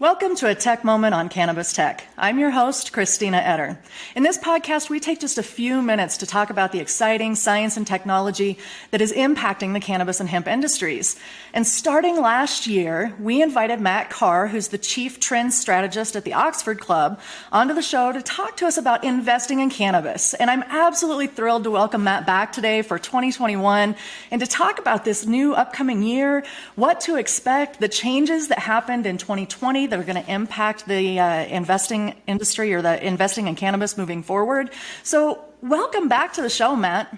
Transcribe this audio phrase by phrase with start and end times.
[0.00, 2.04] Welcome to a tech moment on Cannabis Tech.
[2.16, 3.76] I'm your host, Kristina Etter.
[4.14, 7.76] In this podcast, we take just a few minutes to talk about the exciting science
[7.76, 8.58] and technology
[8.92, 11.18] that is impacting the cannabis and hemp industries.
[11.52, 16.34] And starting last year, we invited Matt Carr, who's the chief trend strategist at the
[16.34, 17.20] Oxford Club,
[17.50, 20.32] onto the show to talk to us about investing in cannabis.
[20.32, 23.96] And I'm absolutely thrilled to welcome Matt back today for 2021
[24.30, 26.44] and to talk about this new upcoming year,
[26.76, 31.18] what to expect, the changes that happened in 2020 that are going to impact the
[31.20, 34.70] uh, investing industry or the investing in cannabis moving forward.
[35.02, 37.16] So, welcome back to the show, Matt.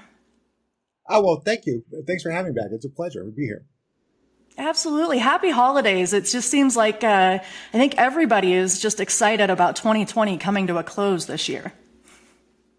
[1.09, 1.83] Oh, well, thank you.
[2.07, 2.71] Thanks for having me back.
[2.73, 3.65] It's a pleasure to be here.
[4.59, 5.19] Absolutely.
[5.19, 6.13] Happy holidays.
[6.13, 10.77] It just seems like uh, I think everybody is just excited about 2020 coming to
[10.79, 11.73] a close this year.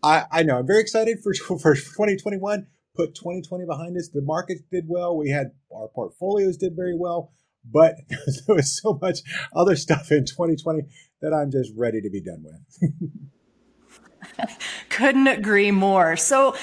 [0.04, 0.60] I, I know.
[0.60, 2.68] I'm very excited for, for 2021.
[2.96, 4.10] Put 2020 behind us.
[4.14, 5.18] The markets did well.
[5.18, 7.32] We had our portfolios did very well.
[7.64, 9.20] But there was so much
[9.56, 10.84] other stuff in 2020
[11.22, 12.92] that I'm just ready to be done with.
[14.90, 16.16] Couldn't agree more.
[16.16, 16.56] So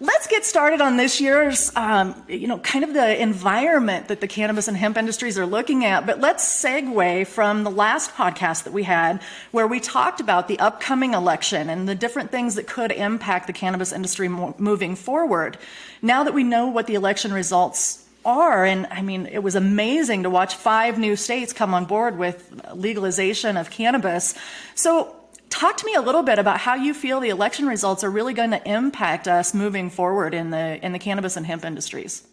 [0.00, 4.28] let's get started on this year's, um, you know, kind of the environment that the
[4.28, 6.06] cannabis and hemp industries are looking at.
[6.06, 10.58] But let's segue from the last podcast that we had, where we talked about the
[10.58, 15.58] upcoming election and the different things that could impact the cannabis industry moving forward.
[16.02, 18.64] Now that we know what the election results are.
[18.64, 22.60] And I mean, it was amazing to watch five new states come on board with
[22.74, 24.34] legalization of cannabis.
[24.74, 25.16] So,
[25.48, 28.34] talk to me a little bit about how you feel the election results are really
[28.34, 32.26] going to impact us moving forward in the in the cannabis and hemp industries.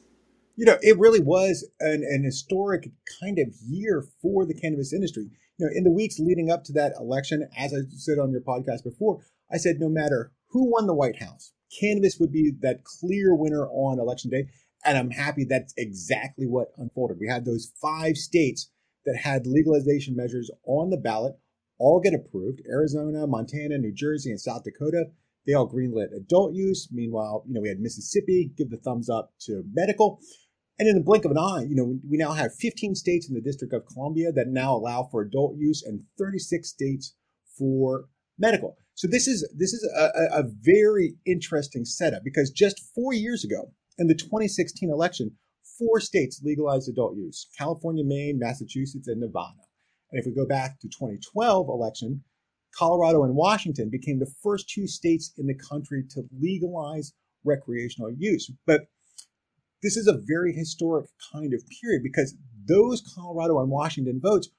[0.56, 2.92] You know, it really was an, an historic
[3.22, 5.30] kind of year for the cannabis industry.
[5.58, 8.42] You know, in the weeks leading up to that election, as I said on your
[8.42, 12.84] podcast before, I said no matter who won the White House, cannabis would be that
[12.84, 14.48] clear winner on election day.
[14.86, 17.18] And I'm happy that's exactly what unfolded.
[17.20, 18.70] We had those five states
[19.06, 21.36] that had legalization measures on the ballot
[21.80, 22.62] all get approved.
[22.70, 25.06] Arizona, Montana, New Jersey, and South Dakota,
[25.46, 26.88] they all greenlit adult use.
[26.92, 30.20] Meanwhile, you know, we had Mississippi give the thumbs up to medical.
[30.80, 33.36] And in the blink of an eye, you know, we now have 15 states in
[33.36, 37.16] the District of Columbia that now allow for adult use and 36 states
[37.58, 38.06] for
[38.40, 38.76] medical.
[38.96, 43.72] So this is this is a, a very interesting setup because just four years ago,
[43.98, 45.32] in the 2016 election,
[45.78, 49.62] four states legalized adult use California, Maine, Massachusetts, and Nevada.
[50.12, 52.24] And if we go back to 2012 election,
[52.76, 58.52] Colorado and Washington became the first two states in the country to legalize recreational use.
[58.66, 58.88] But
[59.82, 64.50] this is a very historic kind of period because those Colorado and Washington votes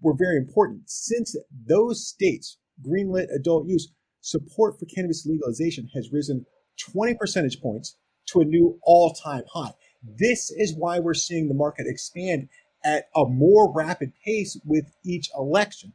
[0.00, 0.82] were very important.
[0.86, 1.36] Since
[1.66, 6.46] those states greenlit adult use, support for cannabis legalization has risen
[6.92, 7.96] 20 percentage points
[8.32, 9.72] to a new all time high.
[10.02, 12.48] This is why we're seeing the market expand
[12.84, 15.92] at a more rapid pace with each election.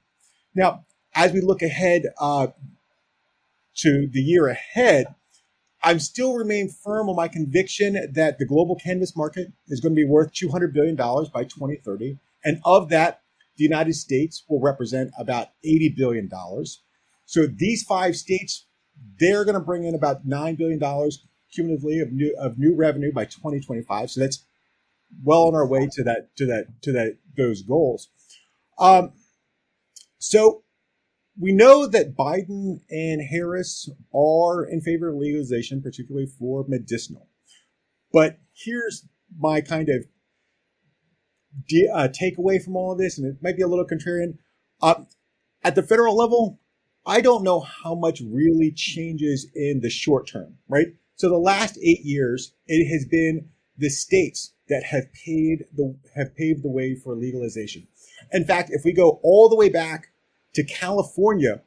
[0.54, 2.48] Now, as we look ahead uh,
[3.78, 5.08] to the year ahead,
[5.84, 9.96] I'm still remain firm on my conviction that the global cannabis market is going to
[9.96, 12.18] be worth $200 billion by 2030.
[12.44, 13.22] And of that,
[13.58, 16.30] the United States will represent about $80 billion.
[17.26, 18.66] So these five states,
[19.20, 20.80] they're going to bring in about $9 billion
[21.54, 24.12] cumulatively of new of new revenue by 2025.
[24.12, 24.46] So that's
[25.24, 28.10] well on our way to that to that to that those goals.
[28.78, 29.14] Um,
[30.18, 30.64] so
[31.40, 37.28] we know that Biden and Harris are in favor of legalization, particularly for medicinal.
[38.12, 39.06] But here's
[39.38, 40.06] my kind of
[41.68, 44.38] de- uh, takeaway from all of this, and it might be a little contrarian.
[44.82, 45.04] Uh,
[45.64, 46.60] at the federal level,
[47.06, 50.88] I don't know how much really changes in the short term, right?
[51.16, 56.36] So the last eight years, it has been the states that have paid the have
[56.36, 57.88] paved the way for legalization.
[58.32, 60.08] In fact, if we go all the way back
[60.54, 61.62] to California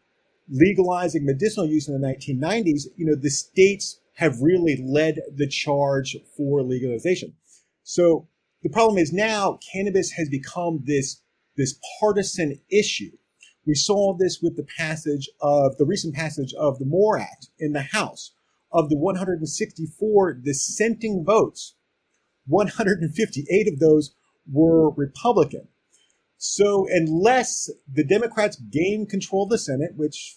[0.50, 6.16] legalizing medicinal use in the 1990s, you know, the states have really led the charge
[6.36, 7.34] for legalization.
[7.84, 8.28] So
[8.62, 11.20] the problem is now cannabis has become this,
[11.56, 13.12] this partisan issue.
[13.66, 17.72] We saw this with the passage of the recent passage of the MORE Act in
[17.72, 18.32] the House,
[18.72, 21.74] of the 164 dissenting votes,
[22.46, 24.14] 158 of those
[24.50, 25.68] were Republican.
[26.38, 30.36] So unless the Democrats gain control of the Senate, which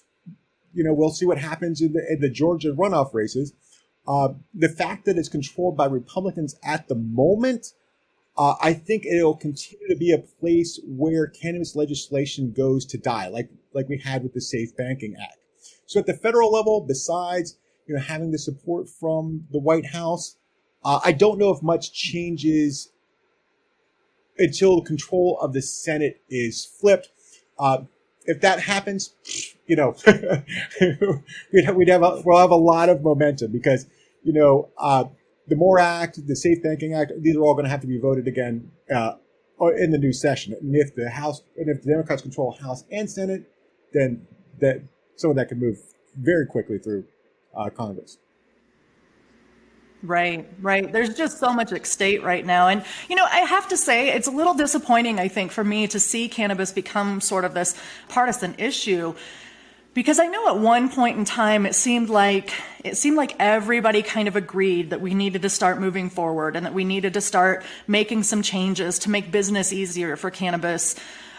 [0.74, 3.54] you know we'll see what happens in the, in the Georgia runoff races,
[4.08, 7.68] uh, the fact that it's controlled by Republicans at the moment,
[8.36, 13.28] uh, I think it'll continue to be a place where cannabis legislation goes to die,
[13.28, 15.38] like like we had with the Safe Banking Act.
[15.86, 17.58] So at the federal level, besides
[17.92, 20.38] you know, having the support from the White House.
[20.82, 22.90] Uh, I don't know if much changes
[24.38, 27.10] until control of the Senate is flipped.
[27.60, 27.80] Uh,
[28.24, 29.14] if that happens,
[29.68, 29.94] you know,
[31.52, 33.88] we'd have, we'd have a, we'll have a lot of momentum because,
[34.24, 35.04] you know, uh,
[35.50, 38.00] the MORE Act, the Safe Banking Act, these are all going to have to be
[38.00, 39.16] voted again uh,
[39.78, 40.54] in the new session.
[40.54, 43.52] And if the House, and if the Democrats control House and Senate,
[43.92, 44.26] then
[44.62, 44.82] that
[45.18, 45.78] some of that could move
[46.16, 47.04] very quickly through
[47.56, 48.18] uh, Congress.
[50.04, 50.92] Right, right.
[50.92, 52.70] There's just so much at stake right now.
[52.70, 55.88] And, you know, I have to say, it's a little disappointing, I think, for me
[55.90, 57.76] to see cannabis become sort of this
[58.10, 59.14] partisan issue.
[59.94, 62.52] Because I know at one point in time it seemed like
[62.84, 66.66] it seemed like everybody kind of agreed that we needed to start moving forward and
[66.66, 70.96] that we needed to start making some changes to make business easier for cannabis.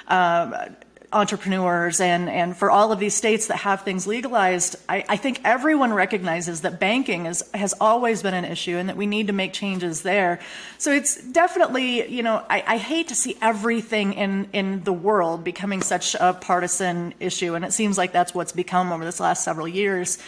[0.07, 0.69] Uh,
[1.13, 5.41] entrepreneurs and, and for all of these states that have things legalized, I, I think
[5.45, 9.33] everyone recognizes that banking is, has always been an issue and that we need to
[9.33, 10.41] make changes there.
[10.79, 15.45] So it's definitely, you know, I, I hate to see everything in, in the world
[15.45, 17.55] becoming such a partisan issue.
[17.55, 20.19] And it seems like that's what's become over this last several years.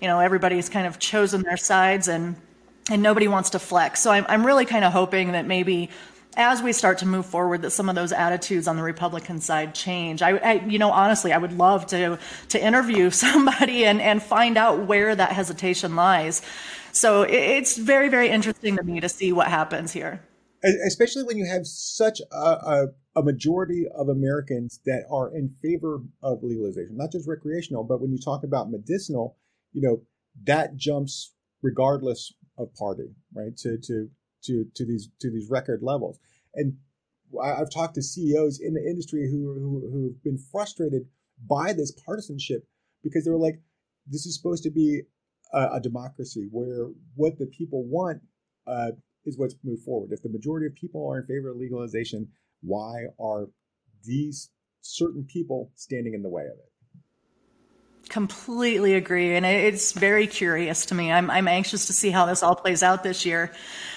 [0.00, 2.36] You know, everybody's kind of chosen their sides and
[2.90, 4.00] and nobody wants to flex.
[4.00, 5.88] So I'm, I'm really kind of hoping that maybe
[6.36, 9.74] as we start to move forward that some of those attitudes on the republican side
[9.74, 10.22] change.
[10.22, 14.56] I, I, you know honestly i would love to to interview somebody and and find
[14.56, 16.42] out where that hesitation lies.
[16.92, 20.22] So it's very very interesting to me to see what happens here.
[20.86, 26.02] Especially when you have such a, a, a majority of americans that are in favor
[26.22, 29.36] of legalization not just recreational but when you talk about medicinal
[29.72, 30.02] you know
[30.44, 33.56] that jumps regardless of party right?
[33.58, 34.08] To to
[34.46, 36.18] to to these to these record levels.
[36.54, 36.76] And
[37.42, 41.06] I've talked to CEOs in the industry who, who who've been frustrated
[41.48, 42.66] by this partisanship
[43.02, 43.60] because they were like,
[44.06, 45.02] "This is supposed to be
[45.52, 48.22] a, a democracy where what the people want
[48.66, 48.92] uh,
[49.24, 50.10] is what's moved forward.
[50.12, 52.28] If the majority of people are in favor of legalization,
[52.60, 53.48] why are
[54.04, 54.50] these
[54.80, 56.73] certain people standing in the way of it?"
[58.08, 59.34] Completely agree.
[59.34, 61.10] And it's very curious to me.
[61.10, 63.50] I'm, I'm anxious to see how this all plays out this year.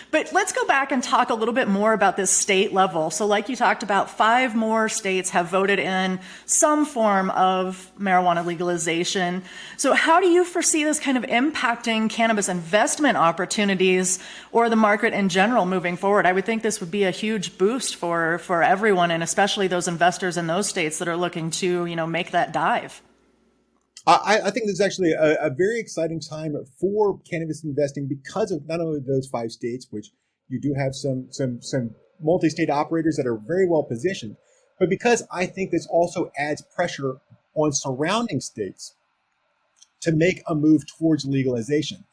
[0.09, 3.12] But let's go back and talk a little bit more about this state level.
[3.12, 8.45] So, like you talked about, five more states have voted in some form of marijuana
[8.45, 9.44] legalization.
[9.75, 14.19] So, how do you foresee this kind of impacting cannabis investment opportunities
[14.54, 16.25] or the market in general moving forward?
[16.25, 19.89] I would think this would be a huge boost for, for everyone, and especially those
[19.89, 23.01] investors in those states that are looking to, you know, make that dive.
[24.07, 28.51] I, I, think this is actually a, a, very exciting time for cannabis investing because
[28.51, 30.12] of not only those five states, which
[30.48, 34.38] you do have some some some multi-state operators that are very well positioned,
[34.80, 37.18] but because I think this also adds pressure
[37.54, 38.95] on surrounding states
[40.01, 42.06] to make a move towards legalization.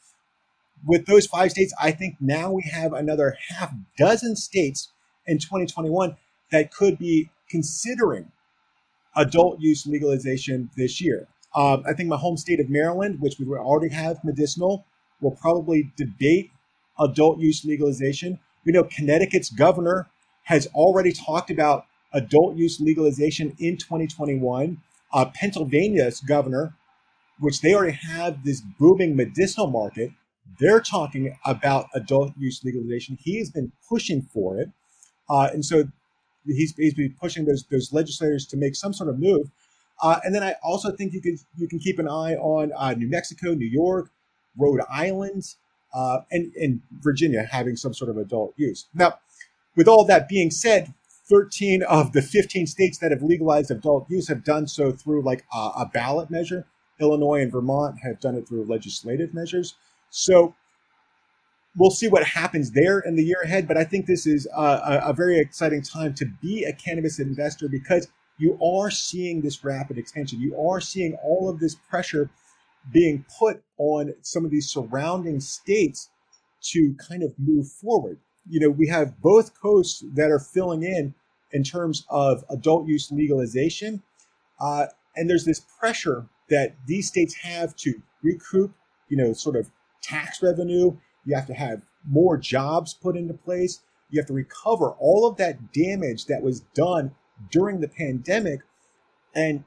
[0.85, 4.91] With those five states, I think now we have another half dozen states
[5.27, 6.17] in 2021
[6.51, 8.33] that could be considering
[9.15, 11.29] adult use legalization this year.
[11.55, 14.85] Um, I think my home state of Maryland, which we already have medicinal,
[15.21, 16.51] will probably debate
[16.99, 18.39] adult use legalization.
[18.65, 20.09] We know Connecticut's governor
[20.45, 24.79] has already talked about adult use legalization in 2021.
[25.13, 26.75] Uh, Pennsylvania's governor,
[27.39, 30.11] which they already have this booming medicinal market,
[30.61, 33.19] they're talking about adult use legalization.
[33.21, 34.71] He's been pushing for it.
[35.29, 35.85] Uh, and so
[36.47, 39.51] he's, he's been pushing those, those legislators to make some sort of move.
[40.03, 42.95] Uh, and then I also think you can you can keep an eye on uh,
[42.95, 44.11] New Mexico, New York,
[44.57, 45.45] Rhode Island,
[45.95, 48.87] uh, and and Virginia having some sort of adult use.
[48.95, 49.19] Now,
[49.77, 50.93] with all that being said,
[51.29, 55.45] 13 of the 15 states that have legalized adult use have done so through like
[55.55, 56.67] a, a ballot measure.
[57.01, 59.75] Illinois and Vermont have done it through legislative measures.
[60.11, 60.55] So
[61.77, 63.67] we'll see what happens there in the year ahead.
[63.67, 67.69] But I think this is a, a very exciting time to be a cannabis investor
[67.69, 70.41] because you are seeing this rapid expansion.
[70.41, 72.31] You are seeing all of this pressure
[72.93, 76.11] being put on some of these surrounding states
[76.63, 78.19] to kind of move forward.
[78.49, 81.15] You know, we have both coasts that are filling in
[81.53, 84.03] in terms of adult use legalization.
[84.61, 84.87] Uh,
[85.17, 88.73] and there's this pressure that these states have to recoup,
[89.09, 89.71] you know, sort of
[90.03, 90.97] tax revenue.
[91.25, 93.81] You have to have more jobs put into place.
[94.11, 97.13] You have to recover all of that damage that was done
[97.51, 98.61] during the pandemic
[99.35, 99.65] and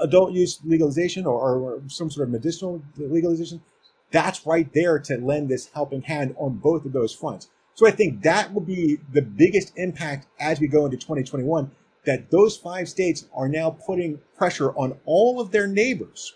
[0.00, 3.62] adult use legalization or, or, some sort of medicinal legalization,
[4.10, 7.48] that's right there to lend this helping hand on both of those fronts.
[7.74, 11.70] So I think that will be the biggest impact as we go into 2021
[12.06, 16.34] that those five states are now putting pressure on all of their neighbors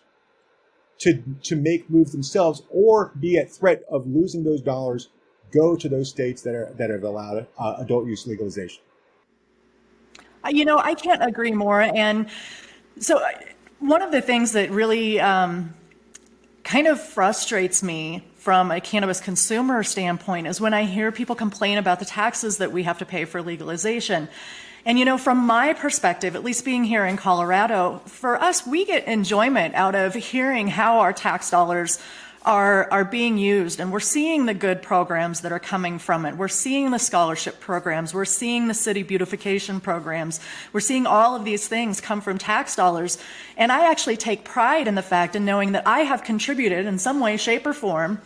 [1.00, 5.08] to, to make moves themselves or be at threat of losing those dollars
[5.52, 8.82] go to those states that are that have allowed uh, adult use legalization.
[10.48, 11.80] You know, I can't agree more.
[11.80, 12.28] And
[12.98, 13.20] so,
[13.80, 15.74] one of the things that really um,
[16.64, 21.78] kind of frustrates me from a cannabis consumer standpoint is when I hear people complain
[21.78, 24.28] about the taxes that we have to pay for legalization.
[24.84, 28.84] And you know, from my perspective, at least being here in Colorado, for us, we
[28.84, 31.98] get enjoyment out of hearing how our tax dollars
[32.48, 36.34] are, are being used and we're seeing the good programs that are coming from it.
[36.34, 38.14] We're seeing the scholarship programs.
[38.14, 40.40] We're seeing the city beautification programs.
[40.72, 43.18] We're seeing all of these things come from tax dollars.
[43.58, 46.98] And I actually take pride in the fact in knowing that I have contributed in
[46.98, 48.18] some way, shape, or form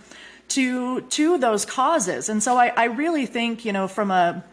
[0.51, 2.29] to, to those causes.
[2.29, 4.45] And so I, I really think, you know, from a,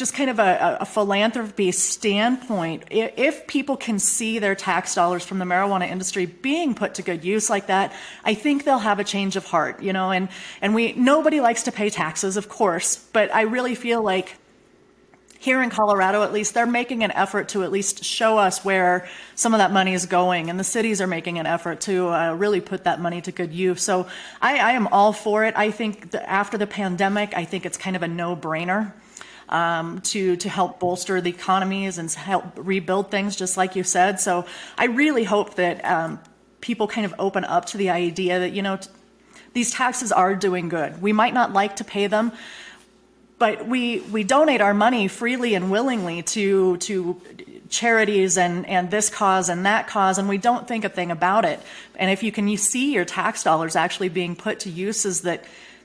[0.00, 5.38] just kind of a, a, philanthropy standpoint, if people can see their tax dollars from
[5.38, 7.92] the marijuana industry being put to good use like that,
[8.24, 10.30] I think they'll have a change of heart, you know, and,
[10.62, 14.36] and we, nobody likes to pay taxes, of course, but I really feel like
[15.38, 19.06] here in Colorado, at least, they're making an effort to at least show us where
[19.34, 22.34] some of that money is going, and the cities are making an effort to uh,
[22.34, 23.82] really put that money to good use.
[23.82, 24.06] So
[24.40, 25.54] I, I am all for it.
[25.56, 28.92] I think after the pandemic, I think it's kind of a no brainer
[29.50, 34.20] um, to to help bolster the economies and help rebuild things, just like you said.
[34.20, 34.46] So
[34.78, 36.20] I really hope that um,
[36.60, 38.88] people kind of open up to the idea that you know t-
[39.52, 41.02] these taxes are doing good.
[41.02, 42.32] We might not like to pay them.
[43.38, 47.18] But we, we donate our money freely and willingly to, to
[47.70, 51.46] charities and, and this cause and that cause, and we don't think a thing about
[51.46, 51.58] it.
[51.96, 55.42] And if you can you see your tax dollars actually being put to uses that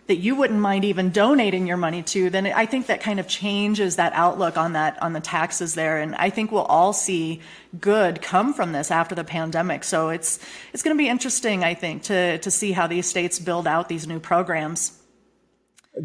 [0.08, 3.28] that you wouldn't mind even donating your money to, then I think that kind of
[3.28, 6.00] changes that outlook on that on the taxes there.
[6.00, 7.42] And I think we'll all see
[7.80, 9.84] good come from this after the pandemic.
[9.84, 10.40] So it's
[10.74, 13.90] it's going to be interesting, I think, to to see how these states build out
[13.90, 15.02] these new programs.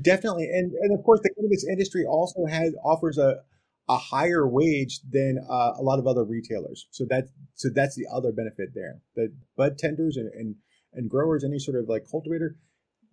[0.00, 3.42] Definitely, and and of course, the cannabis industry also has offers a
[3.90, 6.86] a higher wage than uh, a lot of other retailers.
[6.90, 9.00] So that's so that's the other benefit there.
[9.16, 10.54] The bud tenders and, and
[10.94, 12.56] and growers, any sort of like cultivator,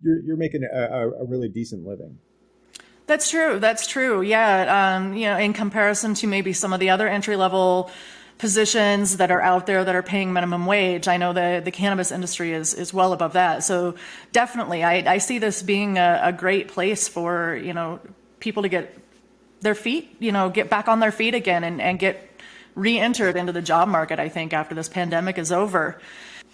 [0.02, 2.18] you're you're making a, a really decent living.
[3.06, 3.58] That's true.
[3.58, 4.20] That's true.
[4.20, 4.96] Yeah.
[4.96, 7.90] Um, you know, in comparison to maybe some of the other entry level
[8.36, 12.12] positions that are out there that are paying minimum wage, I know the the cannabis
[12.12, 13.64] industry is is well above that.
[13.64, 13.94] So
[14.32, 17.98] definitely, I, I see this being a, a great place for you know
[18.40, 18.94] people to get
[19.60, 22.30] their feet, you know, get back on their feet again and, and get
[22.74, 24.20] re-entered into the job market.
[24.20, 25.98] I think after this pandemic is over.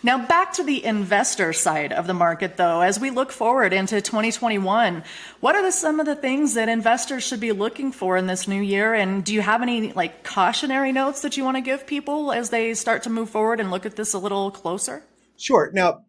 [0.04, 4.02] Now, back to the investor side of the market, though, as we look forward into
[4.02, 5.02] 2021,
[5.40, 8.46] what are the, some of the things that investors should be looking for in this
[8.46, 8.92] new year?
[8.92, 12.50] And do you have any like cautionary notes that you want to give people as
[12.50, 15.02] they start to move forward and look at this a little closer?
[15.38, 15.70] Sure.
[15.72, 16.04] Now,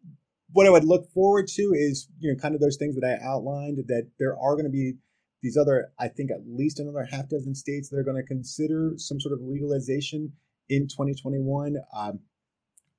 [0.51, 3.25] what I would look forward to is, you know, kind of those things that I
[3.25, 4.95] outlined that there are going to be
[5.41, 8.95] these other, I think at least another half dozen states that are going to consider
[8.97, 10.33] some sort of legalization
[10.67, 11.77] in 2021.
[11.95, 12.19] Um,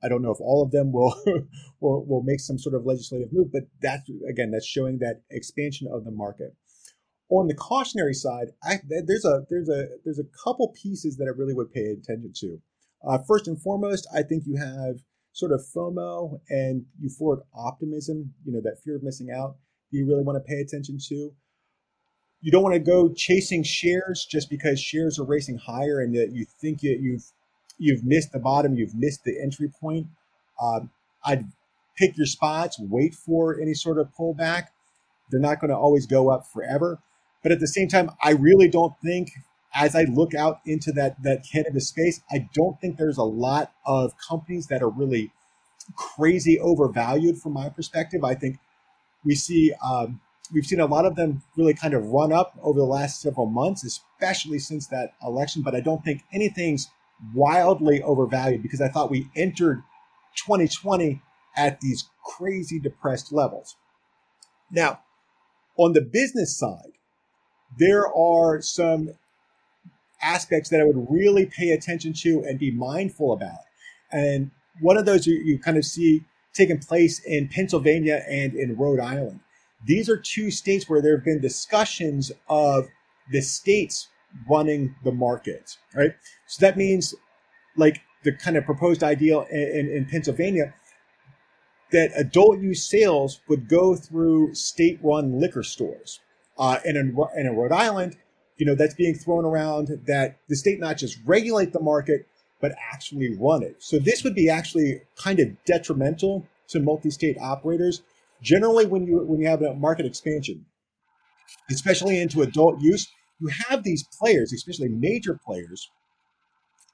[0.03, 1.15] I don't know if all of them will,
[1.81, 5.88] will will make some sort of legislative move, but that's again that's showing that expansion
[5.91, 6.55] of the market.
[7.29, 11.37] On the cautionary side, I, there's a there's a there's a couple pieces that I
[11.37, 12.61] really would pay attention to.
[13.07, 14.97] Uh, first and foremost, I think you have
[15.33, 18.35] sort of FOMO and euphoric optimism.
[18.45, 19.57] You know that fear of missing out.
[19.91, 21.33] You really want to pay attention to?
[22.43, 26.31] You don't want to go chasing shares just because shares are racing higher and that
[26.33, 27.25] you think that you've
[27.78, 30.09] you've missed the bottom, you've missed the entry point.
[30.61, 30.90] Um,
[31.25, 31.47] I'd
[31.97, 34.68] pick your spots, wait for any sort of pullback.
[35.30, 37.00] They're not going to always go up forever.
[37.42, 39.30] But at the same time, I really don't think,
[39.75, 43.73] as I look out into that, that cannabis space, I don't think there's a lot
[43.85, 45.33] of companies that are really
[45.95, 48.25] crazy overvalued from my perspective.
[48.25, 48.59] I think
[49.25, 50.21] we see um,
[50.52, 53.47] we've seen a lot of them really kind of run up over the last several
[53.47, 55.62] months, especially since that election.
[55.62, 56.90] But I don't think anything's
[57.35, 59.82] wildly overvalued because I thought we entered
[60.37, 61.23] 2020
[61.56, 63.76] at these crazy depressed levels.
[64.70, 65.00] Now,
[65.76, 66.92] on the business side,
[67.78, 69.11] there are some
[70.23, 73.61] aspects that I would really pay attention to and be mindful about.
[74.11, 78.76] And one of those you, you kind of see taking place in Pennsylvania and in
[78.76, 79.40] Rhode Island.
[79.85, 82.88] These are two states where there have been discussions of
[83.30, 84.08] the states
[84.49, 86.12] running the market, right?
[86.47, 87.14] So that means,
[87.76, 90.75] like the kind of proposed ideal in, in, in Pennsylvania,
[91.93, 96.21] that adult use sales would go through state-run liquor stores.
[96.59, 98.16] Uh, and in, and in Rhode Island,
[98.57, 102.26] you know, that's being thrown around that the state not just regulate the market,
[102.61, 103.76] but actually run it.
[103.78, 108.02] So this would be actually kind of detrimental to multi-state operators.
[108.43, 110.64] Generally, when you when you have a market expansion,
[111.71, 113.09] especially into adult use,
[113.40, 115.90] you have these players, especially major players,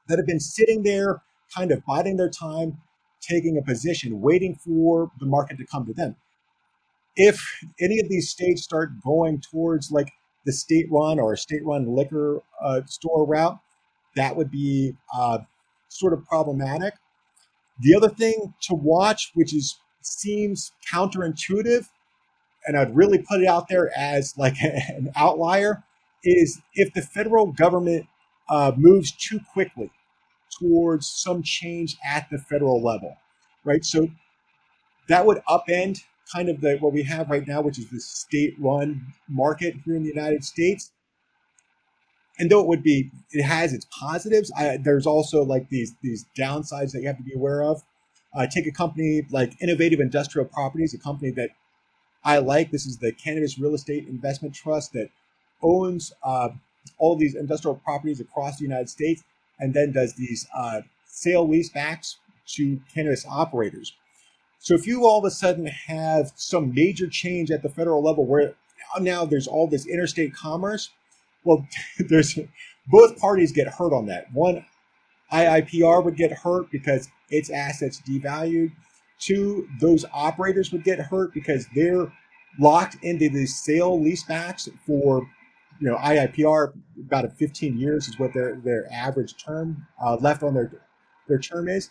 [0.09, 1.23] that have been sitting there,
[1.55, 2.79] kind of biding their time,
[3.21, 6.17] taking a position, waiting for the market to come to them.
[7.15, 10.13] If any of these states start going towards like
[10.45, 13.59] the state run or state run liquor uh, store route,
[14.17, 15.39] that would be uh,
[15.89, 16.95] sort of problematic.
[17.81, 21.89] The other thing to watch, which is seems counterintuitive,
[22.67, 25.85] and I'd really put it out there as like an outlier,
[26.25, 28.07] is if the federal government
[28.49, 29.91] uh, moves too quickly
[30.59, 33.17] towards some change at the federal level,
[33.65, 33.85] right?
[33.85, 34.09] So
[35.09, 36.03] that would upend
[36.33, 40.03] kind of the what we have right now, which is the state-run market here in
[40.03, 40.93] the United States.
[42.39, 44.51] And though it would be, it has its positives.
[44.57, 47.83] I, there's also like these these downsides that you have to be aware of.
[48.35, 51.51] Uh, take a company like Innovative Industrial Properties, a company that
[52.25, 52.71] I like.
[52.71, 55.11] This is the Cannabis Real Estate Investment Trust that
[55.63, 56.51] owns uh,
[56.99, 59.23] all these industrial properties across the United States
[59.59, 62.17] and then does these uh, sale leasebacks
[62.47, 63.93] to cannabis operators.
[64.59, 68.25] So if you all of a sudden have some major change at the federal level
[68.25, 68.55] where
[69.01, 70.91] now there's all this interstate commerce,
[71.45, 71.67] well,
[71.99, 72.39] there's
[72.89, 74.33] both parties get hurt on that.
[74.33, 74.65] One,
[75.33, 78.73] IIPR would get hurt because its assets devalued.
[79.19, 82.13] Two, those operators would get hurt because they're
[82.59, 85.27] locked into these sale leasebacks for
[85.83, 90.45] you know IIPR about a 15 years is what their their average term uh, left
[90.45, 90.71] on their
[91.27, 91.91] their term is.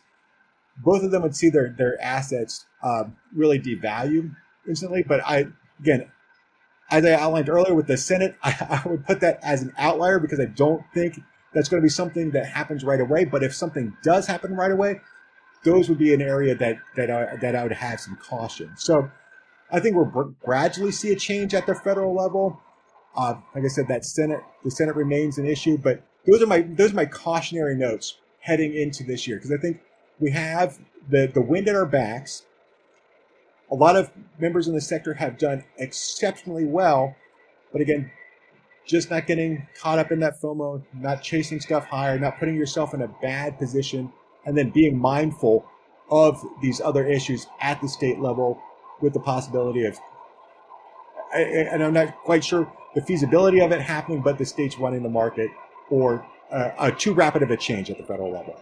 [0.77, 4.33] Both of them would see their their assets um, really devalue
[4.65, 5.03] instantly.
[5.03, 5.48] But I
[5.81, 6.10] again,
[6.89, 10.19] as I outlined earlier with the Senate, I, I would put that as an outlier
[10.19, 11.19] because I don't think
[11.53, 13.25] that's going to be something that happens right away.
[13.25, 15.01] But if something does happen right away,
[15.65, 18.71] those would be an area that that I, that I would have some caution.
[18.77, 19.12] So
[19.69, 22.62] I think we'll gradually see a change at the federal level.
[23.15, 26.62] Uh, like I said, that Senate, the Senate remains an issue, but those are my
[26.62, 29.82] those are my cautionary notes heading into this year because I think
[30.20, 32.43] we have the the wind at our backs.
[33.71, 37.15] A lot of members in the sector have done exceptionally well,
[37.71, 38.12] but again,
[38.86, 42.93] just not getting caught up in that FOMO, not chasing stuff higher, not putting yourself
[42.93, 44.12] in a bad position,
[44.45, 45.65] and then being mindful
[46.10, 48.62] of these other issues at the state level
[49.00, 49.97] with the possibility of
[51.34, 55.10] and I'm not quite sure the feasibility of it happening, but the states running the
[55.10, 55.49] market
[55.89, 58.62] or uh, a too rapid of a change at the federal level.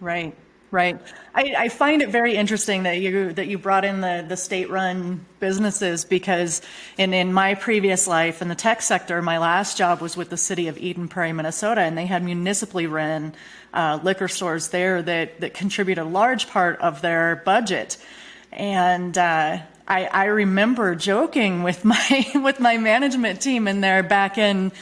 [0.00, 0.34] Right.
[0.72, 1.00] Right.
[1.32, 4.68] I, I, find it very interesting that you that you brought in the, the state
[4.68, 6.60] run businesses because
[6.98, 10.36] in, in my previous life in the tech sector, my last job was with the
[10.36, 13.32] city of Eden Prairie, Minnesota, and they had municipally run
[13.74, 17.96] uh, liquor stores there that, that contribute a large part of their budget.
[18.50, 24.38] And uh, I, I remember joking with my with my management team in there back
[24.38, 24.72] in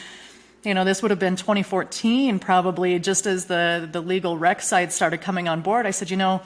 [0.63, 4.95] you know this would have been 2014 probably just as the the legal rec sites
[4.95, 5.87] started coming on board.
[5.87, 6.43] I said you know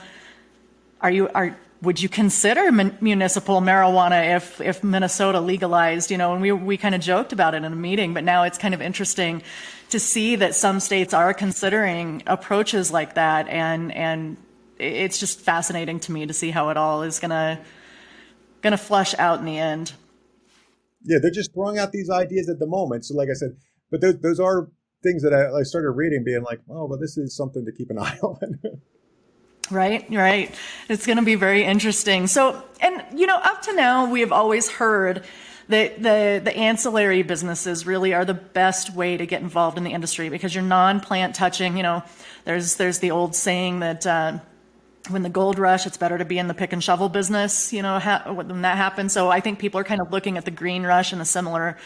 [1.01, 2.69] are you are would you consider
[2.99, 6.11] municipal marijuana if if minnesota legalized?
[6.11, 8.43] You know and we we kind of joked about it in a meeting but now
[8.43, 9.41] it's kind of interesting
[9.89, 14.37] to see that some states are considering approaches like that and and
[14.77, 17.59] it's just fascinating to me to see how it all is going to
[18.61, 19.93] going to flush out in the end.
[21.03, 23.05] Yeah, they're just throwing out these ideas at the moment.
[23.05, 23.55] So, like I said,
[23.89, 24.69] but those, those are
[25.01, 27.89] things that I, I started reading, being like, oh, but this is something to keep
[27.89, 28.59] an eye on.
[29.71, 30.53] Right, right.
[30.87, 32.27] It's going to be very interesting.
[32.27, 35.23] So, and you know, up to now, we have always heard
[35.67, 39.91] that the the ancillary businesses really are the best way to get involved in the
[39.91, 41.77] industry because you're non-plant touching.
[41.77, 42.03] You know,
[42.45, 44.39] there's there's the old saying that uh,
[45.09, 47.81] when the gold rush, it's better to be in the pick and shovel business, you
[47.81, 49.13] know, ha- when that happens.
[49.13, 51.77] So I think people are kind of looking at the green rush in a similar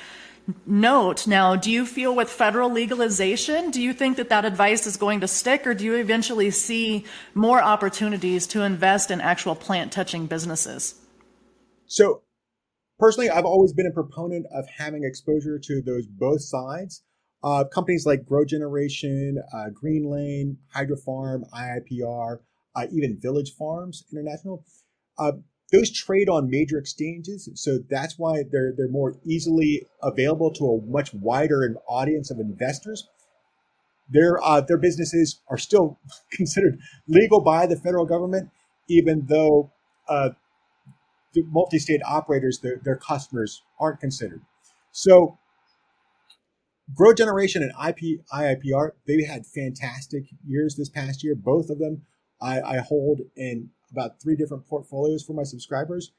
[0.66, 1.26] note.
[1.28, 5.22] Now, do you feel with federal legalization, do you think that that advice is going
[5.22, 10.26] to stick, or do you eventually see more opportunities to invest in actual plant touching
[10.26, 10.96] businesses?
[11.86, 12.24] So,
[13.00, 17.04] personally, I've always been a proponent of having exposure to those both sides.
[17.44, 22.40] Uh, companies like Grow Generation, uh, Green Lane, Hydrofarm, IIPR
[22.76, 24.64] uh, even Village Farms International.
[25.18, 25.34] Uh,
[25.72, 30.82] those trade on major exchanges, so that's why they're they're more easily available to a
[30.86, 33.08] much wider audience of investors.
[34.10, 36.00] Their uh, their businesses are still
[36.32, 38.50] considered legal by the federal government,
[38.88, 39.72] even though
[40.08, 40.30] uh,
[41.34, 44.42] the multi-state operators, their, their customers aren't considered.
[44.92, 45.38] So
[46.94, 51.36] Grow Generation and IP, IIPR, they had fantastic years this past year.
[51.36, 52.04] Both of them
[52.44, 56.12] I, I hold in about three different portfolios for my subscribers.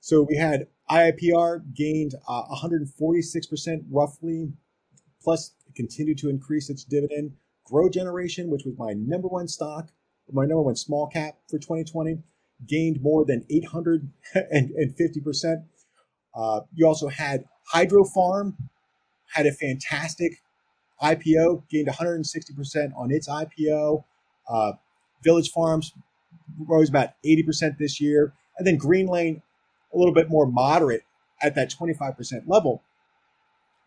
[0.00, 4.52] So we had IIPR gained uh, 146% roughly,
[5.22, 7.32] plus continued to increase its dividend.
[7.64, 9.88] Grow Generation, which was my number one stock,
[10.30, 12.18] my number one small cap for 2020,
[12.66, 15.64] gained more than 850%.
[16.34, 18.56] Uh, you also had Hydrofarm,
[19.32, 20.42] had a fantastic
[21.02, 24.04] IPO, gained 160% on its IPO.
[24.48, 24.72] Uh,
[25.24, 25.92] Village Farms
[26.58, 28.32] rose about 80% this year.
[28.58, 29.42] And then Green Lane,
[29.92, 31.04] a little bit more moderate
[31.42, 32.82] at that 25% level.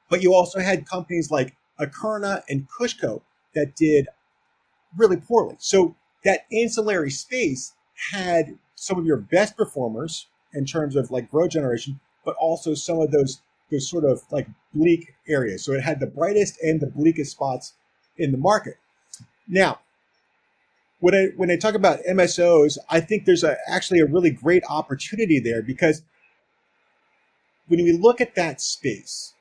[0.10, 3.22] But you also had companies like Akerna and KushCo
[3.56, 4.08] that did
[4.96, 5.56] really poorly.
[5.60, 7.74] So that ancillary space
[8.12, 13.00] had some of your best performers in terms of like growth generation, but also some
[13.00, 15.66] of those those sort of like bleak areas.
[15.66, 17.74] So it had the brightest and the bleakest spots
[18.18, 18.76] in the market.
[19.48, 19.80] Now,
[21.00, 24.64] when I when I talk about MSOs, I think there's a, actually a really great
[24.70, 26.02] opportunity there because
[27.68, 29.34] when we look at that space,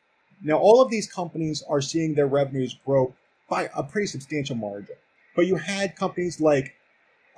[0.42, 3.14] now all of these companies are seeing their revenues grow
[3.48, 4.96] by a pretty substantial margin.
[5.34, 6.74] But you had companies like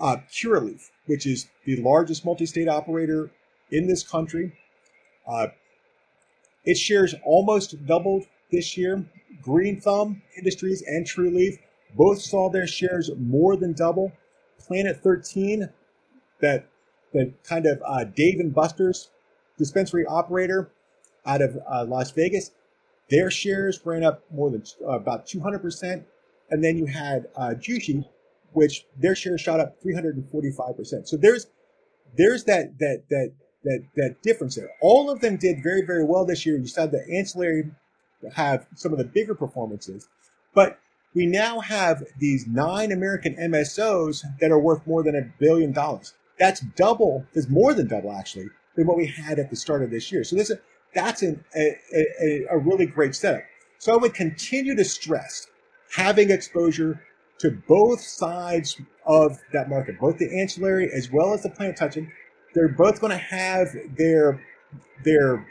[0.00, 3.30] uh, Curaleaf, which is the largest multi-state operator
[3.70, 4.52] in this country.
[5.26, 5.48] Uh,
[6.64, 9.04] its shares almost doubled this year.
[9.42, 11.58] Green Thumb Industries and Trulieve
[11.94, 14.12] both saw their shares more than double.
[14.58, 15.68] Planet 13,
[16.40, 16.66] that
[17.12, 19.10] that kind of uh, Dave and Buster's
[19.56, 20.70] dispensary operator
[21.24, 22.50] out of uh, Las Vegas,
[23.10, 26.04] their shares ran up more than uh, about 200%.
[26.50, 28.04] And then you had uh, Jushi,
[28.52, 31.08] which their shares shot up 345%.
[31.08, 31.46] So there's
[32.16, 33.32] there's that that that
[33.64, 34.70] that that difference there.
[34.80, 36.56] All of them did very very well this year.
[36.56, 37.70] You saw the ancillary
[38.34, 40.08] have some of the bigger performances,
[40.54, 40.78] but
[41.14, 46.14] we now have these nine American MSOs that are worth more than a billion dollars.
[46.38, 47.26] That's double.
[47.34, 50.22] That's more than double actually than what we had at the start of this year.
[50.24, 50.52] So this
[50.94, 53.42] that's an, a, a, a really great setup.
[53.78, 55.46] So I would continue to stress
[55.94, 57.02] having exposure
[57.38, 62.10] to both sides of that market, both the ancillary as well as the plant touching.
[62.54, 64.42] They're both going to have their
[65.04, 65.46] their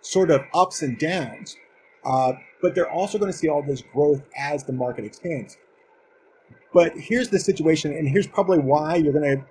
[0.00, 1.56] sort of ups and downs,
[2.04, 5.56] uh, but they're also going to see all this growth as the market expands.
[6.72, 9.44] But here's the situation, and here's probably why you're going to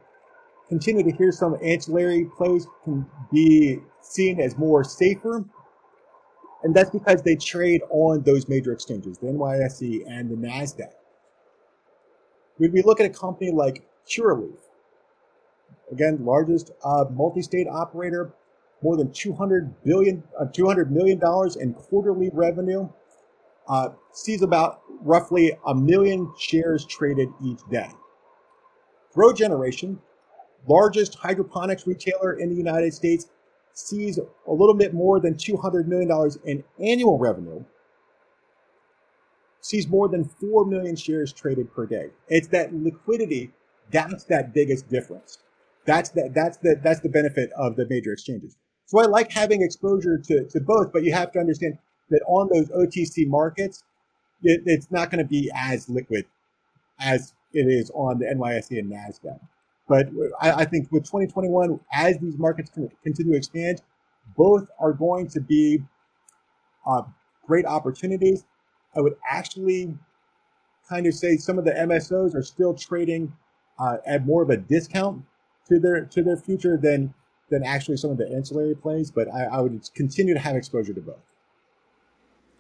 [0.70, 5.46] continue to hear some ancillary plays can be seen as more safer.
[6.64, 10.92] And that's because they trade on those major exchanges, the NYSE and the NASDAQ.
[12.58, 14.58] When we look at a company like Curaleaf,
[15.92, 18.34] again, largest uh, multi-state operator,
[18.82, 22.88] more than 200 billion, uh, 200 million dollars in quarterly revenue,
[23.68, 27.90] uh, sees about roughly a million shares traded each day.
[29.14, 30.00] Grow Generation,
[30.68, 33.28] largest hydroponics retailer in the United States,
[33.74, 36.10] sees a little bit more than $200 million
[36.46, 37.64] in annual revenue,
[39.62, 42.10] sees more than 4 million shares traded per day.
[42.28, 43.52] It's that liquidity
[43.92, 45.40] that's that biggest difference.
[45.86, 48.58] That's the, that's the, that's the benefit of the major exchanges.
[48.88, 51.78] So I like having exposure to, to both, but you have to understand
[52.10, 53.84] that on those OTC markets,
[54.42, 56.26] it, it's not going to be as liquid
[57.00, 59.40] as it is on the NYSE and NASDAQ.
[59.90, 60.08] But
[60.42, 62.72] I, I think with 2021, as these markets
[63.04, 63.82] continue to expand,
[64.38, 65.84] both are going to be
[66.86, 67.04] uh,
[67.46, 68.46] great opportunities.
[68.96, 69.98] I would actually
[70.90, 73.34] kind of say some of the MSOs are still trading
[73.80, 75.24] uh, at more of a discount
[75.68, 77.14] to their to their future than
[77.50, 79.12] than actually some of the ancillary plays.
[79.12, 81.16] But I, I would continue to have exposure to both.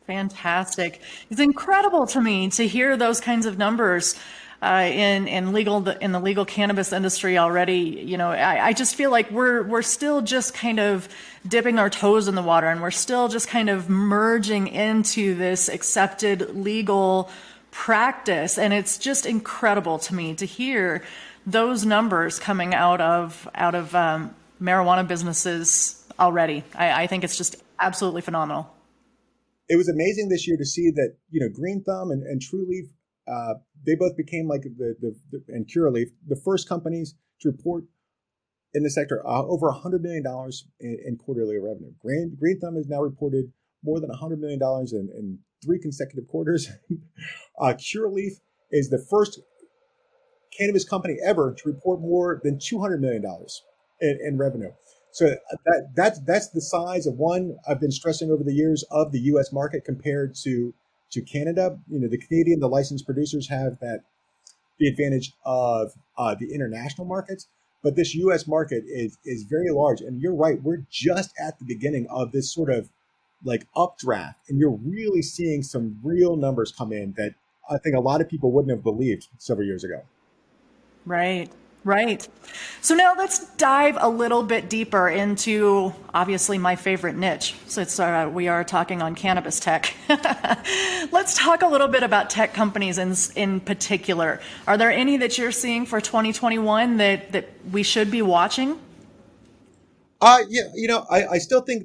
[0.06, 1.02] Fantastic!
[1.30, 4.16] It's incredible to me to hear those kinds of numbers
[4.62, 8.04] uh, in in legal in the legal cannabis industry already.
[8.06, 11.08] You know, I, I just feel like we're we're still just kind of
[11.48, 15.70] dipping our toes in the water, and we're still just kind of merging into this
[15.70, 17.30] accepted legal
[17.72, 21.04] practice, and it's just incredible to me to hear
[21.46, 26.64] those numbers coming out of out of um, marijuana businesses already.
[26.76, 28.74] I, I think it's just absolutely phenomenal
[29.70, 32.86] it was amazing this year to see that you know Green Thumb and, and Leaf,
[33.28, 37.84] uh, they both became like the, the, the and Curaleaf, the first companies to report
[38.74, 40.24] in the sector uh, over $100 million
[40.80, 41.92] in, in, quarterly revenue.
[42.00, 43.52] Green, Green Thumb has now reported
[43.84, 44.60] more than $100 million
[44.92, 46.70] in, in three consecutive quarters.
[47.62, 48.40] uh, Curaleaf
[48.72, 49.40] is the first
[50.58, 53.24] cannabis company ever to report more than $200 million
[54.02, 54.72] in, in revenue.
[55.12, 59.12] So that, that's, that's the size of one I've been stressing over the years of
[59.12, 59.52] the U.S.
[59.52, 60.74] market compared to
[61.12, 61.80] to Canada.
[61.90, 64.02] You know, the Canadian, the licensed producers have that
[64.80, 67.48] the advantage of uh, the international markets.
[67.84, 68.48] but this U.S.
[68.48, 70.62] market is is very large, and you're right.
[70.62, 72.90] We're just at the beginning of this sort of
[73.44, 77.36] like updraft, and you're really seeing some real numbers come in that
[77.70, 80.02] I think a lot of people wouldn't have believed several years ago.
[81.06, 81.50] Right.
[81.88, 82.28] Right.
[82.82, 88.30] So now let's dive a little bit deeper into obviously my favorite niche, since uh,
[88.30, 89.96] we are talking on cannabis tech.
[90.10, 94.42] let's talk a little bit about tech companies in, in particular.
[94.68, 98.78] Are there any that you're seeing for 2021 that, that we should be watching?
[100.20, 101.84] Uh, yeah, you know, I, I still think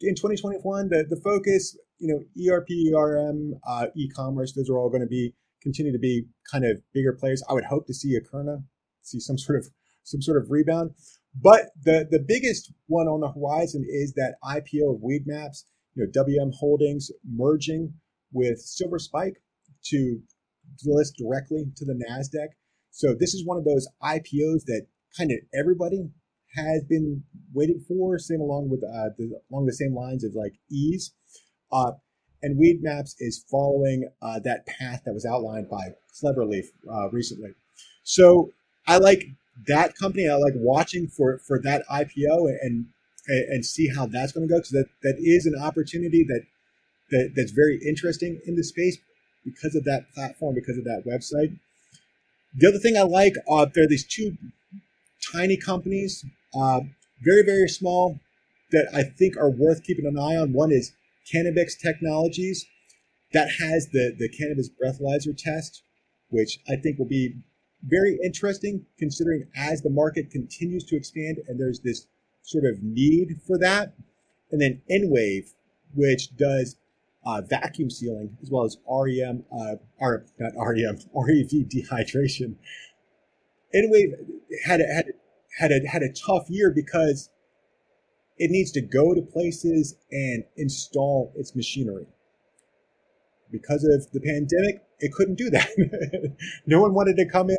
[0.00, 5.02] in 2021, the, the focus, you know, ERP, ERM, uh, e-commerce, those are all going
[5.02, 7.40] to be continue to be kind of bigger players.
[7.48, 8.64] I would hope to see Akerna
[9.04, 9.68] see some sort of
[10.02, 10.92] some sort of rebound.
[11.40, 15.66] But the the biggest one on the horizon is that IPO of Weed Maps.
[15.94, 17.94] you know, WM Holdings merging
[18.32, 19.36] with Silver Spike
[19.86, 20.20] to
[20.84, 22.48] list directly to the Nasdaq.
[22.90, 24.86] So this is one of those IPOs that
[25.16, 26.08] kind of everybody
[26.56, 30.54] has been waiting for, same along with uh, the, along the same lines as like
[30.70, 31.12] Eaze.
[31.72, 31.92] Uh,
[32.42, 37.50] and Weed Maps is following uh, that path that was outlined by Cleverleaf uh, recently.
[38.02, 38.50] So
[38.86, 39.26] I like
[39.66, 40.28] that company.
[40.28, 42.86] I like watching for for that IPO and
[43.26, 46.42] and, see how that's going to go because that that is an opportunity that
[47.10, 48.98] that that's very interesting in the space
[49.44, 51.58] because of that platform, because of that website.
[52.54, 54.36] The other thing I like, uh, there are these two
[55.32, 56.80] tiny companies, uh,
[57.22, 58.20] very very small,
[58.72, 60.52] that I think are worth keeping an eye on.
[60.52, 60.92] One is
[61.32, 62.66] Cannabix Technologies,
[63.32, 65.82] that has the the cannabis breathalyzer test,
[66.30, 67.34] which I think will be
[67.86, 72.06] very interesting considering as the market continues to expand and there's this
[72.42, 73.94] sort of need for that.
[74.50, 75.52] And then EnWave,
[75.94, 76.76] which does
[77.26, 82.56] uh, vacuum sealing as well as REM, uh, R, not REM, REV dehydration.
[83.74, 84.12] EnWave
[84.64, 85.06] had a, had
[85.58, 87.30] had a, had a tough year because
[88.38, 92.06] it needs to go to places and install its machinery.
[93.50, 95.68] Because of the pandemic, it couldn't do that.
[96.66, 97.58] no one wanted to come in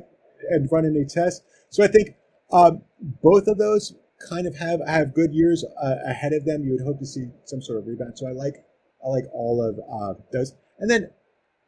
[0.50, 1.42] and run any tests.
[1.70, 2.16] So I think
[2.52, 2.82] um,
[3.22, 3.96] both of those
[4.30, 6.64] kind of have have good years uh, ahead of them.
[6.64, 8.18] You would hope to see some sort of rebound.
[8.18, 8.56] So I like
[9.04, 10.54] I like all of uh, those.
[10.80, 11.10] And then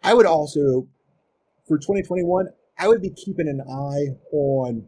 [0.03, 0.87] I would also
[1.67, 2.47] for 2021
[2.79, 4.85] I would be keeping an eye on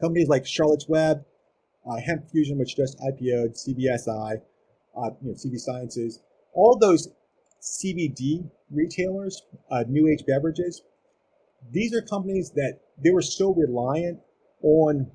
[0.00, 1.24] companies like Charlotte's Web,
[1.88, 4.40] uh, Hemp Fusion, which just IPO'd, CVSI,
[4.96, 6.20] uh, you know, CV Sciences,
[6.52, 7.08] all those
[7.60, 10.82] CBD retailers, uh, New Age beverages
[11.70, 14.20] these are companies that they were so reliant
[14.62, 15.10] on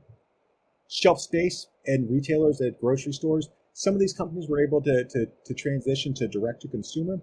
[0.90, 3.50] shelf space and retailers at grocery stores.
[3.74, 7.20] Some of these companies were able to, to, to transition to direct to consumer.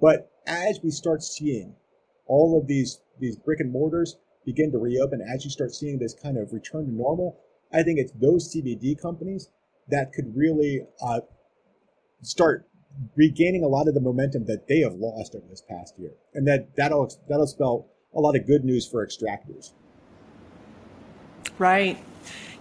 [0.00, 1.74] But as we start seeing
[2.26, 6.14] all of these, these brick and mortars begin to reopen, as you start seeing this
[6.14, 7.40] kind of return to normal,
[7.72, 9.48] I think it's those CBD companies
[9.88, 11.20] that could really uh,
[12.22, 12.66] start
[13.16, 16.46] regaining a lot of the momentum that they have lost over this past year, and
[16.46, 19.72] that that'll that'll spell a lot of good news for extractors.
[21.58, 22.02] Right.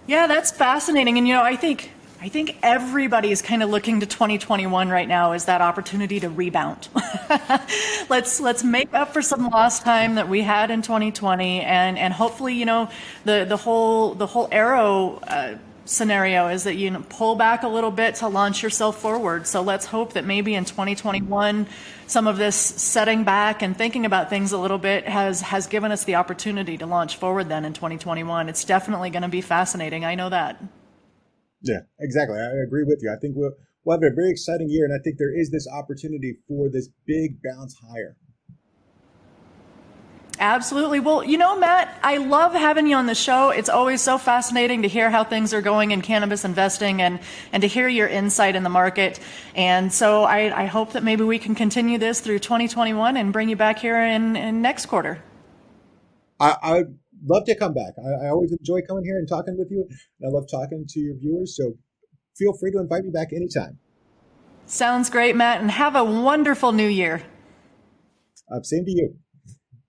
[0.08, 1.18] Yeah, that's fascinating.
[1.18, 1.92] And you know, I think
[2.24, 6.30] I think everybody is kind of looking to 2021 right now as that opportunity to
[6.30, 6.88] rebound.
[8.10, 12.14] let's let's make up for some lost time that we had in 2020, and and
[12.14, 12.90] hopefully, you know,
[13.26, 15.20] the the whole the whole arrow.
[15.28, 19.48] Uh, scenario is that you pull back a little bit to launch yourself forward.
[19.48, 21.68] So let's hope that maybe in 2021,
[22.08, 25.92] some of this setting back and thinking about things a little bit has has given
[25.92, 27.50] us the opportunity to launch forward.
[27.50, 30.06] Then in 2021, it's definitely going to be fascinating.
[30.06, 30.62] I know that.
[31.62, 32.38] Yeah, exactly.
[32.38, 33.14] I agree with you.
[33.16, 35.68] I think we'll we'll have a very exciting year, and I think there is this
[35.68, 38.18] opportunity for this big bounce higher.
[40.44, 41.00] Absolutely.
[41.00, 43.52] Well, you know, Matt, I love having you on the show.
[43.52, 47.22] It's always so fascinating to hear how things are going in cannabis investing and,
[47.54, 49.22] and to hear your insight in the market.
[49.56, 53.48] And so I, I hope that maybe we can continue this through 2021 and bring
[53.48, 55.24] you back here in, in next quarter.
[56.42, 57.94] I, I would love to come back.
[57.98, 59.88] I, I always enjoy coming here and talking with you.
[60.26, 61.56] I love talking to your viewers.
[61.56, 61.78] So
[62.36, 63.80] feel free to invite me back anytime.
[64.66, 67.24] Sounds great, Matt, and have a wonderful new year.
[68.54, 69.16] Uh, same to you.